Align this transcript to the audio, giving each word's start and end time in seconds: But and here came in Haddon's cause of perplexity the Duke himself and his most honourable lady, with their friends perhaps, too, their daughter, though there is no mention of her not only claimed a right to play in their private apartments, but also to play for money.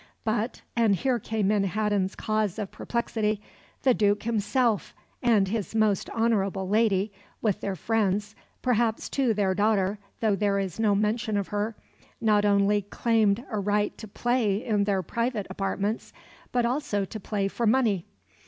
But 0.23 0.63
and 0.75 0.95
here 0.95 1.19
came 1.19 1.51
in 1.51 1.63
Haddon's 1.63 2.15
cause 2.15 2.57
of 2.57 2.71
perplexity 2.71 3.39
the 3.83 3.93
Duke 3.93 4.23
himself 4.23 4.95
and 5.21 5.47
his 5.47 5.75
most 5.75 6.09
honourable 6.09 6.67
lady, 6.67 7.11
with 7.39 7.61
their 7.61 7.75
friends 7.75 8.35
perhaps, 8.63 9.09
too, 9.09 9.35
their 9.35 9.53
daughter, 9.53 9.99
though 10.19 10.35
there 10.35 10.57
is 10.57 10.79
no 10.79 10.95
mention 10.95 11.37
of 11.37 11.49
her 11.49 11.75
not 12.19 12.45
only 12.45 12.81
claimed 12.81 13.45
a 13.51 13.59
right 13.59 13.95
to 13.99 14.07
play 14.07 14.65
in 14.65 14.85
their 14.85 15.03
private 15.03 15.45
apartments, 15.51 16.13
but 16.51 16.65
also 16.65 17.05
to 17.05 17.19
play 17.19 17.47
for 17.47 17.67
money. 17.67 18.07